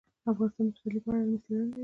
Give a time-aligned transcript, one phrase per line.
[0.31, 1.79] افغانستان د پسرلی په اړه علمي څېړنې لري.